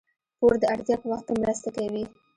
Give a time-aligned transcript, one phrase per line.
[0.37, 2.03] پور د اړتیا په وخت کې مرسته کوي.